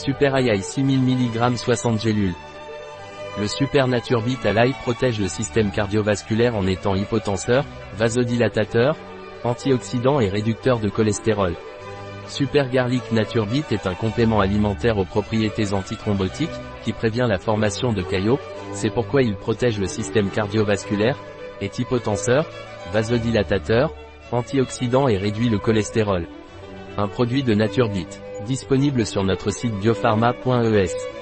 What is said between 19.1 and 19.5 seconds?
il